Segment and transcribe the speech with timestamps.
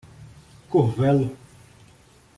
[0.71, 1.29] Curvelo